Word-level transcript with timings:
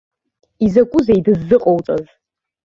Изакәызеи 0.65 1.21
дыззыҟоуҵаз? 1.25 2.05